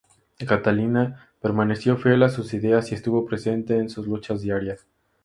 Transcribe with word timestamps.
Catalina, 0.49 1.29
permaneció 1.41 1.95
fiel 1.95 2.23
a 2.23 2.29
sus 2.29 2.55
ideas 2.55 2.91
y 2.91 2.95
estuvo 2.95 3.23
presente 3.23 3.77
en 3.77 3.87
sus 3.87 4.07
luchas 4.07 4.41
diarias. 4.41 4.87